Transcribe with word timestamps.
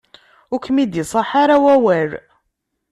Ur 0.53 0.59
kem-id-iṣaḥ 0.65 1.29
ara 1.41 1.55
wawal. 1.63 2.11